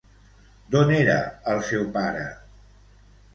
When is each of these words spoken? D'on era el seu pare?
D'on 0.75 0.93
era 0.99 1.17
el 1.53 1.61
seu 1.67 1.85
pare? 1.99 2.25